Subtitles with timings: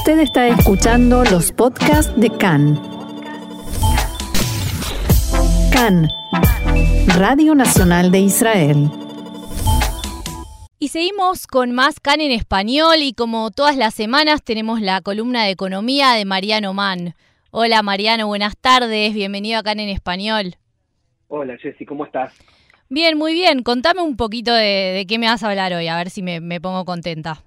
[0.00, 2.80] Usted está escuchando los podcasts de CAN.
[5.70, 6.08] CAN,
[7.18, 8.88] Radio Nacional de Israel.
[10.78, 15.44] Y seguimos con más CAN en español y como todas las semanas tenemos la columna
[15.44, 17.14] de economía de Mariano Mann.
[17.50, 20.54] Hola Mariano, buenas tardes, bienvenido a CAN en español.
[21.28, 22.32] Hola Jessy, ¿cómo estás?
[22.88, 23.62] Bien, muy bien.
[23.62, 26.86] Contame un poquito de, qué me vas a hablar hoy, a ver si me, pongo
[26.86, 27.44] contenta.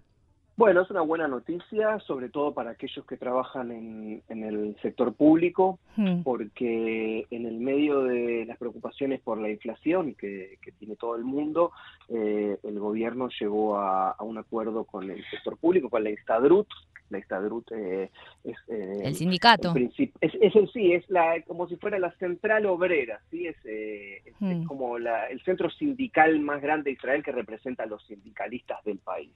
[0.55, 5.79] Bueno, es una buena noticia, sobre todo para aquellos que trabajan en, el sector público,
[5.95, 6.21] hmm.
[6.21, 11.71] porque en el medio de las preocupaciones por la inflación que, tiene todo el mundo,
[12.09, 16.67] eh, el gobierno llegó a, un acuerdo con el sector público, con la Instadrut,
[17.13, 18.09] la Estadrut eh,
[18.43, 19.73] es eh, el sindicato.
[19.75, 24.63] es, es sí es la como si fuera la central obrera sí es, eh, hmm.
[24.65, 29.31] como el centro sindical más grande de Israel que representa a los sindicalistas del país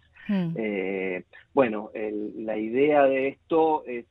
[1.20, 1.24] hmm.
[1.54, 4.06] bueno la idea de esto es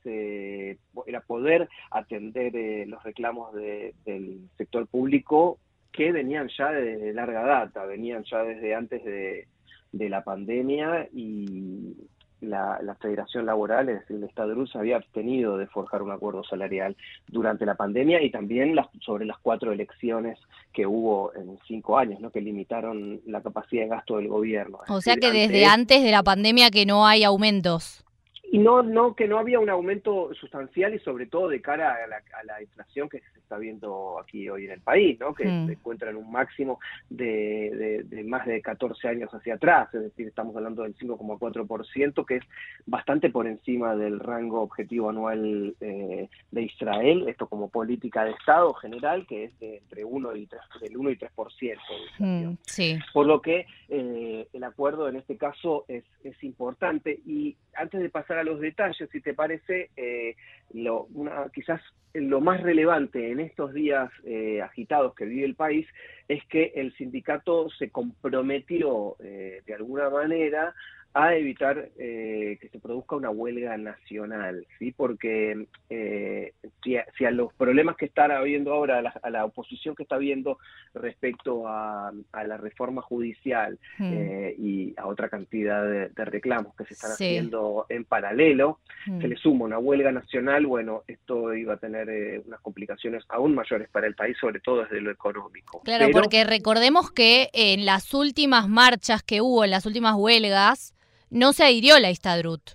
[1.07, 2.53] era poder atender
[2.89, 5.59] los reclamos del sector público
[5.93, 9.47] que venían ya de larga data venían ya desde antes de
[9.93, 11.95] de la pandemia y,
[12.41, 16.97] la, Federación Laboral, es decir, el Estado se había abstenido de forjar un acuerdo salarial
[17.29, 20.39] durante la pandemia y también sobre las cuatro elecciones
[20.73, 22.31] que hubo en cinco años, ¿no?
[22.31, 24.79] que limitaron la capacidad de gasto del gobierno.
[24.89, 28.06] O sea que desde antes de la pandemia que no hay aumentos.
[28.51, 32.07] Y no, no, que no había un aumento sustancial y sobre todo de cara a
[32.07, 35.33] la, a la inflación que se está viendo aquí hoy en el país, ¿no?
[35.33, 40.03] que se encuentra en un máximo de, de, más de 14 años hacia atrás, es
[40.03, 42.45] decir, estamos hablando del 5,4%, que es
[42.87, 48.75] bastante por encima del rango objetivo anual eh, de Israel, esto como política de Estado
[48.75, 51.77] general, que es de entre 1 y 3, del 1 y 3%.
[52.19, 52.99] Hmm, sí.
[53.13, 58.09] Por lo que eh, el acuerdo en este caso es, es importante y antes de
[58.09, 60.37] pasar a los detalles, si te parece, eh,
[60.73, 61.81] lo, una, quizás
[62.15, 65.87] lo más relevante en estos días eh, agitados que vive el país
[66.29, 70.75] es que el sindicato se comprometió eh, de alguna manera
[71.17, 74.93] a evitar eh, que se produzca una huelga nacional, ¿sí?
[74.93, 76.53] Porque eh,
[76.85, 80.59] si, a, los problemas que están habiendo ahora, a la, oposición que está habiendo
[80.93, 82.13] respecto a,
[82.47, 84.13] la reforma judicial hmm.
[84.13, 89.23] eh, y a otra cantidad de, reclamos que se están haciendo en paralelo, hmm.
[89.23, 93.89] se le suma una huelga nacional, bueno, esto iba a tener unas complicaciones aún mayores
[93.89, 95.81] para el país, sobre todo desde lo económico.
[95.83, 100.93] Claro, porque recordemos que en las últimas marchas que hubo, en las últimas huelgas,
[101.31, 102.73] no se adhirió la Istadrut.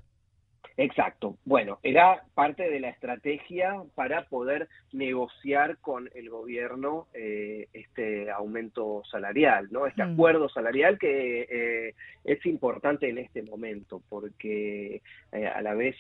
[0.78, 1.38] Exacto.
[1.46, 9.04] Bueno, era parte de la estrategia para poder negociar con el gobierno eh, este aumento
[9.10, 9.88] salarial, ¿no?
[9.88, 10.14] Este mm.
[10.14, 15.96] acuerdo salarial que eh, es importante en este momento porque eh, a la vez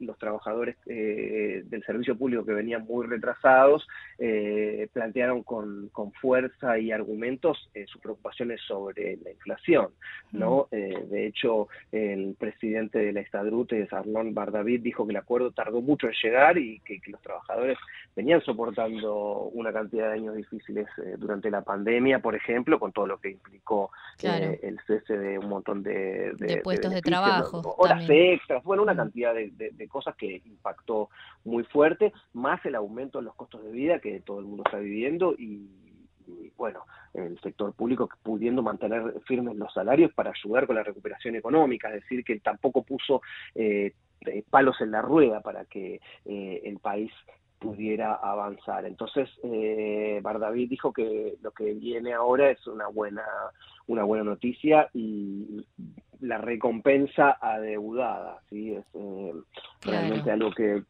[0.00, 3.86] los trabajadores del servicio público que venían muy retrasados
[4.92, 9.88] plantearon con, con, fuerza y argumentos sus preocupaciones sobre la inflación,
[10.30, 10.68] ¿no?
[10.70, 11.10] Mm.
[11.10, 15.80] de hecho, el presidente de la Estadrut es Arlon Bardavid dijo que el acuerdo tardó
[15.80, 17.78] mucho en llegar y que, los trabajadores
[18.14, 23.06] venían soportando una cantidad de años difíciles eh, durante la pandemia, por ejemplo, con todo
[23.06, 23.90] lo que implicó
[24.22, 29.34] eh, el cese de un montón de, puestos de, trabajo, horas extras, bueno, una cantidad
[29.34, 31.10] de, cosas que impactó
[31.44, 34.78] muy fuerte, más el aumento en los costos de vida que todo el mundo está
[34.78, 35.68] viviendo y
[36.56, 36.84] bueno,
[37.14, 42.02] el sector público pudiendo mantener firmes los salarios para ayudar con la recuperación económica, es
[42.02, 43.22] decir, que tampoco puso
[43.54, 43.94] eh,
[44.50, 47.12] palos en la rueda para que eh, el país
[47.62, 48.84] pudiera avanzar.
[48.84, 53.24] Entonces, eh, Bardavid dijo que lo que viene ahora es una buena,
[53.86, 55.64] una buena noticia y
[56.22, 58.74] la recompensa adeudada, ¿sí?
[58.74, 59.32] Es eh,
[59.82, 60.82] realmente algo que,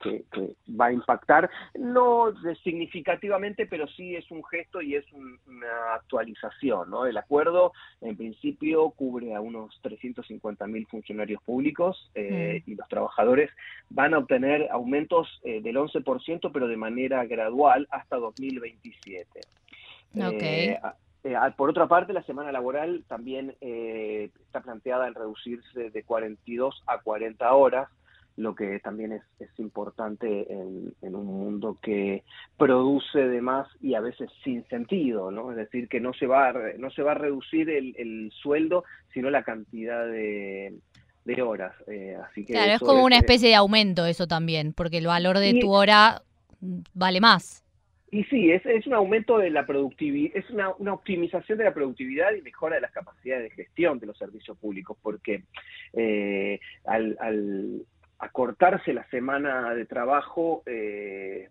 [0.78, 2.32] va a impactar, no
[2.62, 7.06] significativamente, pero sí es un gesto y es una actualización, ¿no?
[7.06, 7.72] El acuerdo,
[8.02, 12.70] en principio, cubre a unos 350 mil funcionarios públicos eh, mm.
[12.70, 13.50] y los trabajadores
[13.88, 19.40] van a obtener aumentos eh, del 11%, pero de manera gradual hasta 2027.
[20.14, 20.68] Okay.
[20.68, 20.80] Eh,
[21.56, 26.98] por otra parte, la semana laboral también eh, está planteada en reducirse de 42 a
[26.98, 27.88] 40 horas,
[28.36, 29.22] lo que también es,
[29.58, 32.24] importante en, un mundo que
[32.56, 35.50] produce de más y a veces sin sentido, ¿no?
[35.50, 39.30] Es decir, que no se va a, no se va a reducir el, sueldo, sino
[39.30, 40.74] la cantidad de,
[41.44, 41.74] horas.
[41.86, 45.38] Eh, así que claro, es como una especie de aumento eso también, porque el valor
[45.38, 46.22] de tu hora
[46.94, 47.61] vale más.
[48.12, 51.72] Y sí, es, es un aumento de la productividad, es una, una, optimización de la
[51.72, 55.44] productividad y mejora de las capacidades de gestión de los servicios públicos, porque
[55.94, 57.86] eh, al, al,
[58.18, 61.48] acortarse la semana de trabajo eh,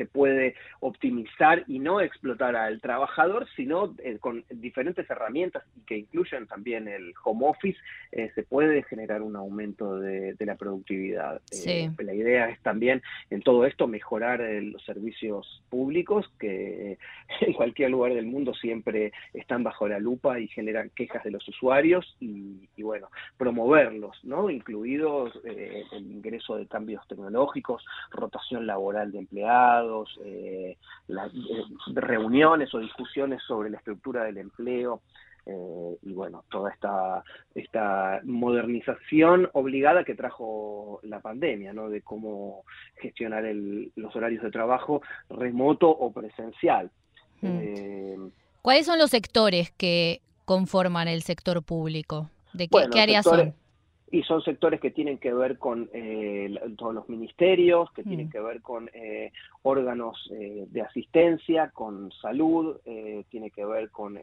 [0.00, 6.46] se puede optimizar y no explotar al trabajador, sino eh, con diferentes herramientas que incluyen
[6.46, 7.78] también el home office,
[8.12, 11.42] eh, se puede generar un aumento de, la productividad.
[11.66, 16.96] Eh, la idea es también en todo esto mejorar los servicios públicos que
[17.42, 21.46] en cualquier lugar del mundo siempre están bajo la lupa y generan quejas de los
[21.46, 24.48] usuarios y, bueno, promoverlos, ¿no?
[24.48, 29.89] Incluidos el ingreso de cambios tecnológicos, rotación laboral de empleados,
[30.24, 30.76] eh,
[31.08, 31.64] las, eh,
[31.94, 35.02] reuniones o discusiones sobre la estructura del empleo.
[35.46, 41.88] Eh, y bueno, toda esta, esta modernización obligada que trajo la pandemia, ¿no?
[41.88, 42.64] De cómo
[43.00, 43.44] gestionar
[43.96, 46.90] los horarios de trabajo remoto o presencial.
[47.40, 48.28] Mm.
[48.62, 52.28] ¿Cuáles son los sectores que conforman el sector público?
[52.52, 53.54] ¿De qué, áreas son?
[54.12, 58.30] Y son sectores que tienen que ver con eh, todos los ministerios, que tienen mm.
[58.30, 62.78] que ver con eh, órganos eh, de asistencia, con salud,
[63.28, 64.18] tiene que ver con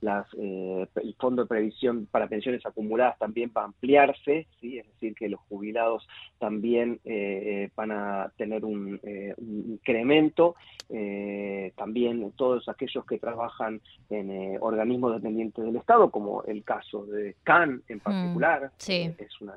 [0.00, 4.78] las, el fondo de previsión para pensiones acumuladas también va a ampliarse, ¿sí?
[4.78, 6.06] es decir, que los jubilados
[6.38, 7.00] también
[7.76, 9.00] van a tener un,
[9.36, 10.56] un incremento,
[11.76, 13.80] también todos aquellos que trabajan
[14.10, 18.00] en organismos dependientes del Estado, como el caso de CAN en mm.
[18.00, 18.72] particular.
[19.18, 19.54] Es una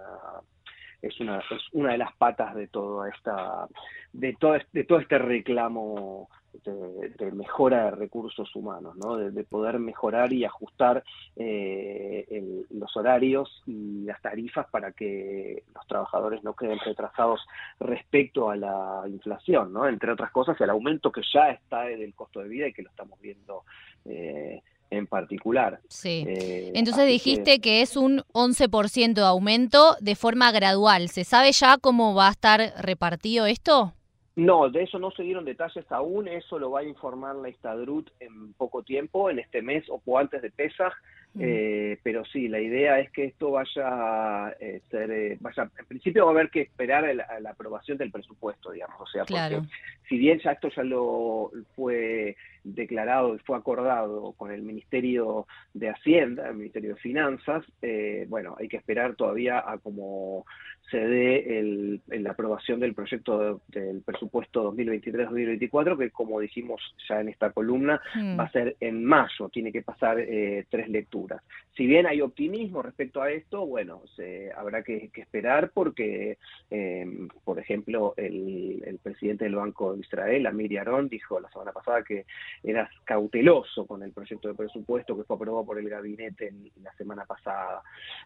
[1.01, 3.67] es una es una de las patas de toda esta
[4.13, 6.27] de todo de todo este reclamo
[6.63, 9.17] de, mejora de recursos humanos, ¿no?
[9.17, 11.03] de, poder mejorar y ajustar
[11.35, 17.45] eh, los horarios y las tarifas para que los trabajadores no queden retrasados
[17.79, 19.87] respecto a la inflación, ¿no?
[19.87, 22.89] entre otras cosas, el aumento que ya está del costo de vida y que lo
[22.89, 23.63] estamos viendo
[24.05, 25.79] eh, en particular.
[25.89, 26.25] Sí.
[26.27, 27.81] Eh, Entonces dijiste que...
[27.81, 31.09] es un 11% de aumento de forma gradual.
[31.09, 33.93] ¿Se sabe ya cómo va a estar repartido esto?
[34.37, 38.11] No, de eso no se dieron detalles aún, eso lo va a informar la Estadrut
[38.19, 40.93] en poco tiempo, en este mes o antes de Pesaj,
[41.33, 41.41] mm.
[41.41, 46.25] eh, pero sí, la idea es que esto vaya a eh, ser, vaya, en principio
[46.25, 49.67] va a haber que esperar a la, aprobación del presupuesto, digamos, o sea, porque
[50.07, 52.35] si bien ya esto ya lo fue
[52.75, 58.55] declarado y fue acordado con el Ministerio de Hacienda, el Ministerio de Finanzas, eh, bueno,
[58.59, 60.45] hay que esperar todavía a cómo
[60.89, 67.29] se dé el, la aprobación del proyecto del presupuesto 2023-2024, que como dijimos ya en
[67.29, 68.39] esta columna, mm.
[68.39, 71.41] va a ser en mayo, tiene que pasar eh, tres lecturas.
[71.75, 76.37] Si bien hay optimismo respecto a esto, bueno, se, habrá que, esperar porque,
[76.69, 81.73] em, por ejemplo, el, el, presidente del Banco de Israel, Amir Yaron, dijo la semana
[81.73, 82.25] pasada que
[82.63, 87.25] era cauteloso con el proyecto de presupuesto que fue aprobado por el gabinete la semana
[87.25, 87.81] pasada.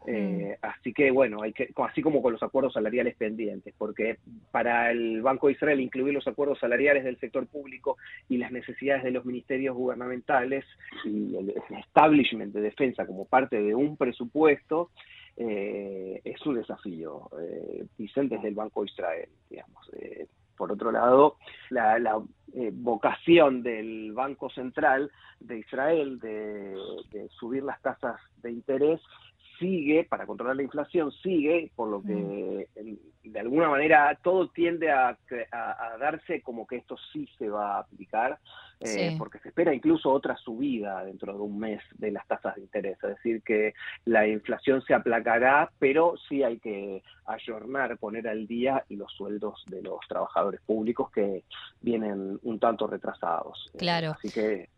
[0.07, 0.65] Eh, mm.
[0.65, 4.17] así que bueno, hay que, así como con los acuerdos salariales pendientes, porque
[4.51, 7.97] para el Banco de Israel incluir los acuerdos salariales del sector público
[8.29, 10.65] y las necesidades de los ministerios gubernamentales
[11.05, 14.91] y el establishment de defensa como parte de un presupuesto,
[15.37, 19.89] eh, es un desafío, eh, Vicente desde el Banco de Israel, digamos.
[19.93, 21.37] Eh, por otro lado,
[21.69, 22.21] la,
[22.53, 26.75] eh, vocación del Banco Central de Israel de,
[27.39, 29.01] subir las tasas de interés
[29.61, 33.29] sigue, para controlar la inflación, sigue, por lo que mm.
[33.29, 35.17] de alguna manera todo tiende a,
[35.99, 38.39] darse como que esto sí se va a aplicar,
[38.79, 42.61] eh, porque se espera incluso otra subida dentro de un mes de las tasas de
[42.61, 43.75] interés, es decir, que
[44.05, 49.83] la inflación se aplacará, pero sí hay que ayornar, poner al día los sueldos de
[49.83, 51.43] los trabajadores públicos que
[51.81, 53.69] vienen un tanto retrasados.
[53.75, 54.11] Eh, claro.
[54.17, 54.69] así que...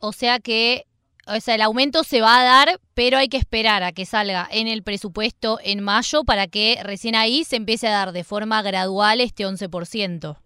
[0.00, 0.84] O sea que
[1.26, 4.48] o sea, el aumento se va a dar, pero hay que esperar a que salga
[4.50, 8.62] en el presupuesto en mayo para que recién ahí se empiece a dar de forma
[8.62, 10.36] gradual este 11%.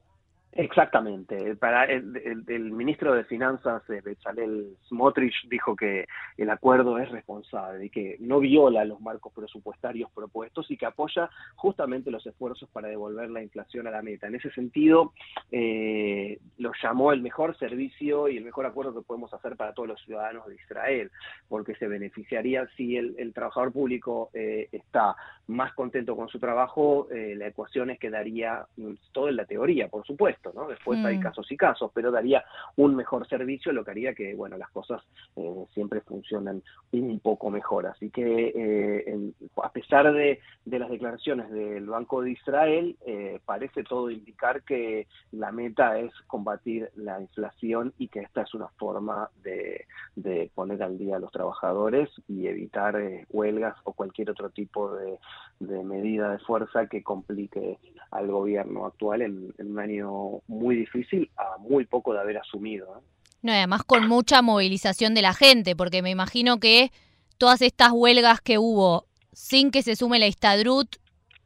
[0.52, 1.56] Exactamente.
[1.56, 7.90] Para el, ministro de Finanzas, eh, Bezalel Smotrich, dijo que el acuerdo es responsable y
[7.90, 13.30] que no viola los marcos presupuestarios propuestos y que apoya justamente los esfuerzos para devolver
[13.30, 14.26] la inflación a la meta.
[14.26, 15.12] En ese sentido,
[15.52, 19.88] eh, lo llamó el mejor servicio y el mejor acuerdo que podemos hacer para todos
[19.88, 21.10] los ciudadanos de Israel,
[21.48, 25.14] porque se beneficiaría si el, trabajador público eh, está
[25.46, 29.88] más contento con su trabajo, la ecuación es que daría mm, todo en la teoría,
[29.88, 30.68] por supuesto supuesto, ¿no?
[30.68, 31.20] Después hay Mm.
[31.20, 32.44] casos y casos, pero daría
[32.76, 35.02] un mejor servicio, lo que haría que, bueno, las cosas
[35.36, 37.86] eh, siempre funcionan un poco mejor.
[37.86, 43.40] Así que, eh, en- a pesar de, de las declaraciones del Banco de Israel, eh,
[43.44, 48.68] parece todo indicar que la meta es combatir la inflación y que esta es una
[48.78, 54.30] forma de, de poner al día a los trabajadores y evitar eh, huelgas o cualquier
[54.30, 55.18] otro tipo de,
[55.60, 57.78] de medida de fuerza que complique
[58.10, 60.10] al gobierno actual en, en un año
[60.46, 63.02] muy difícil, a muy poco de haber asumido.
[63.42, 66.90] No, y además con mucha movilización de la gente, porque me imagino que
[67.38, 70.96] todas estas huelgas que hubo sin que se sume la Istadrut,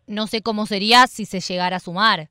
[0.06, 2.30] no sé cómo sería si se llegara a sumar,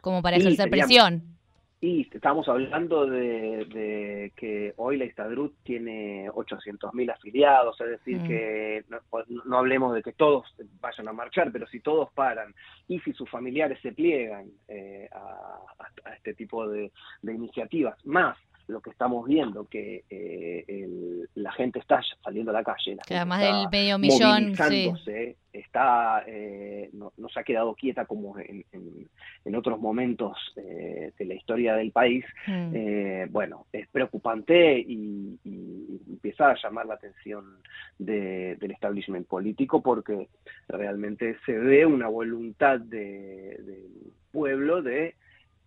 [0.00, 1.38] como para Sí, ejercer sería- presión.
[1.84, 8.28] Y estamos hablando de, de que hoy la Istadrut tiene 800.000 afiliados, es decir, Mm.
[8.28, 9.00] que no,
[9.46, 10.46] no hablemos de que todos
[10.80, 12.54] vayan a marchar, pero si todos paran
[12.86, 15.58] y si sus familiares se pliegan eh, a,
[16.14, 18.38] este tipo de, de iniciativas, más
[18.68, 23.02] lo que estamos viendo, que eh, el- la gente está saliendo a la calle, la
[23.02, 25.36] Que además está del medio millón, sí.
[25.52, 29.08] está, eh, no, no se ha quedado quieta como en, en-
[29.44, 32.72] en otros momentos eh, de la historia del país, Mm.
[32.74, 37.44] eh, bueno, es preocupante y, y empieza a llamar la atención
[37.98, 40.28] de- del establishment político porque
[40.68, 45.14] realmente se ve una voluntad de- del pueblo de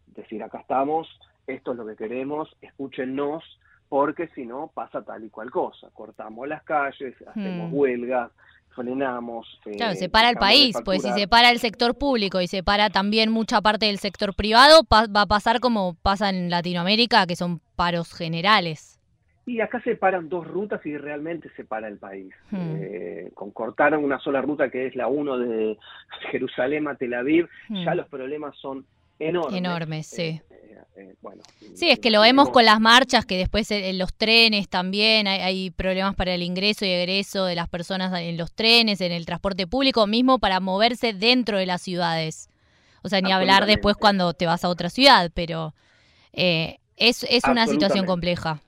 [0.07, 1.07] decir acá estamos,
[1.47, 3.43] esto es lo que queremos, escúchenos,
[3.89, 5.89] porque si no pasa tal y cual cosa.
[5.93, 7.73] Cortamos las calles, hacemos Hmm.
[7.75, 8.31] huelgas,
[8.75, 9.47] frenamos.
[9.77, 12.61] Claro, eh, se para el país, pues si se para el sector público y se
[12.63, 17.25] para también mucha parte del sector privado, pa- va a pasar como pasa en Latinoamérica,
[17.25, 18.99] que son paros generales.
[19.47, 22.33] Y acá se paran dos rutas y realmente se para el país.
[22.49, 22.75] Hmm.
[22.79, 25.77] Eh, con cortar una sola ruta que es la 1 de
[26.31, 27.85] Jerusalén a Tel Aviv, Mm.
[27.85, 28.85] ya los problemas son
[29.19, 29.57] enormes.
[29.57, 30.21] Enormes, sí.
[30.21, 31.43] Eh, eh, eh, bueno,
[31.75, 35.41] Sí, es que lo vemos con las marchas, que después en, los trenes también hay,
[35.41, 39.25] hay problemas para el ingreso y egreso de las personas en los trenes, en el
[39.25, 42.49] transporte público, mismo para moverse dentro de las ciudades.
[43.05, 45.75] O sea, ni hablar después cuando te vas a otra ciudad, pero
[46.33, 48.61] eh, es, es una situación compleja.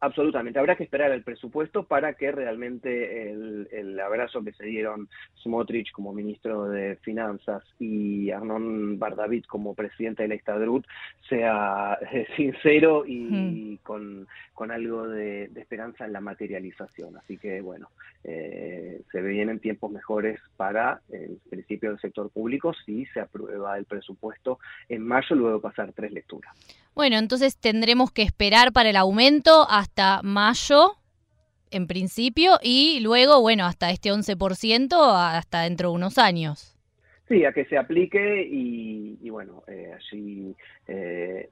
[0.00, 5.08] Absolutamente, habrá que esperar el presupuesto para que realmente el, el abrazo que se dieron
[5.42, 10.86] Smotrich como ministro de Finanzas y Arnon Bardavit como presidente de la Estadrut
[11.28, 17.16] sea eh, sincero y con, con algo de, de esperanza en la materialización.
[17.16, 17.88] Así que bueno,
[18.22, 23.84] eh, se vienen tiempos mejores para el principio del sector público si se aprueba el
[23.84, 26.54] presupuesto en mayo, luego pasar tres lecturas.
[26.98, 29.87] Bueno, entonces tendremos que esperar para el aumento hasta
[30.22, 30.92] mayo,
[31.70, 36.74] en principio, y luego, bueno, hasta este 11%, hasta dentro de unos años.
[37.28, 40.54] Sí, a que se aplique y, y bueno, eh, allí...
[40.86, 41.48] eh,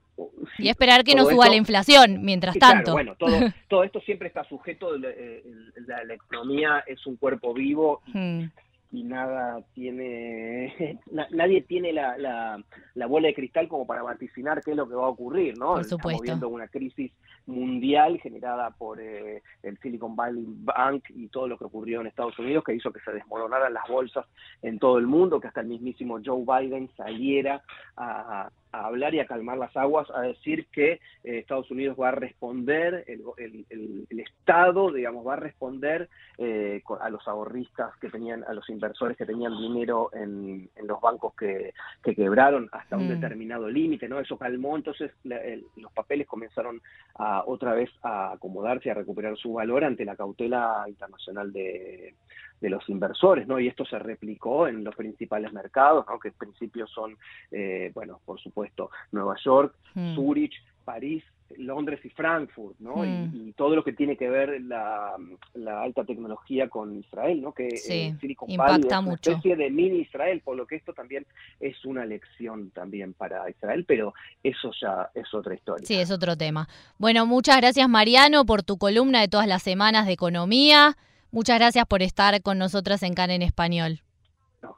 [0.57, 2.93] sí, Y esperar que no suba esto- la inflación, mientras claro, tanto.
[2.93, 3.29] bueno, todo,
[3.69, 8.51] todo esto siempre está sujeto, la, la economía es un cuerpo vivo y, Mm,
[8.97, 12.63] y nada tiene, na- nadie tiene la, la,
[12.95, 15.73] la bola de cristal como para vaticinar qué es lo que va a ocurrir, ¿no?
[15.75, 16.23] Por Estamos supuesto.
[16.23, 17.13] viendo una crisis
[17.45, 22.39] mundial generada por eh, el Silicon Valley Bank y todo lo que ocurrió en Estados
[22.39, 24.25] Unidos que hizo que se desmoronaran las bolsas
[24.63, 27.63] en todo el mundo, que hasta el mismísimo Joe Biden saliera
[27.97, 28.51] a, a
[28.85, 33.05] hablar y a calmar las aguas, a decir que eh, Estados Unidos va a responder,
[33.07, 38.45] el, el- el- el Estado, digamos, va a responder eh, a los ahorristas que tenían,
[38.45, 43.07] a los inversores que tenían dinero en, en los bancos que, que quebraron hasta un
[43.07, 43.09] Mm.
[43.09, 44.19] determinado límite, ¿no?
[44.21, 46.81] Eso calmó, entonces la- el- los papeles comenzaron
[47.15, 52.15] a otra vez a acomodarse a recuperar su valor ante la cautela internacional de,
[52.61, 53.59] de los inversores, ¿no?
[53.61, 56.19] Y esto se replicó en los principales mercados, ¿no?
[56.19, 57.17] Que en principio son,
[57.51, 60.15] eh, bueno, por supuesto, Nueva York, mm.
[60.15, 61.23] Zurich, París,
[61.59, 62.97] Londres y Frankfurt, ¿no?
[62.97, 63.31] Mm.
[63.35, 65.15] Y, y todo lo que tiene que ver la,
[65.55, 67.53] la alta tecnología con Israel, ¿no?
[67.53, 69.31] Que Sí, eh, Silicon Valley es una mucho.
[69.31, 71.27] especie de mini Israel, por lo que esto también
[71.61, 75.87] es una lección también para Israel, pero eso ya es otra historia.
[75.87, 76.69] Sí, es otro tema.
[76.99, 80.97] Bueno, muchas gracias Mariano por tu columna de todas las semanas de economía.
[81.31, 84.01] Muchas gracias por estar con nosotras en CAN en español.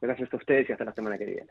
[0.00, 1.50] Gracias a ustedes y hasta la semana que viene.